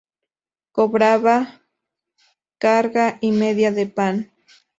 [0.71, 1.45] Cobraba
[2.59, 4.33] carga y media de pan.